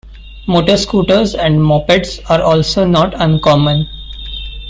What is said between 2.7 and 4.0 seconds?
not uncommon.